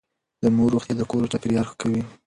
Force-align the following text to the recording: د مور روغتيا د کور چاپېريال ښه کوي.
د 0.41 0.43
مور 0.55 0.69
روغتيا 0.75 0.95
د 0.97 1.01
کور 1.11 1.23
چاپېريال 1.31 1.65
ښه 1.69 1.75
کوي. 1.81 2.01